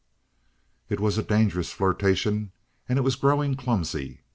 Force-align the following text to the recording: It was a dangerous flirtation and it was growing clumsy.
It 0.89 0.99
was 0.99 1.19
a 1.19 1.23
dangerous 1.23 1.71
flirtation 1.71 2.53
and 2.89 2.97
it 2.97 3.03
was 3.03 3.15
growing 3.15 3.53
clumsy. 3.53 4.21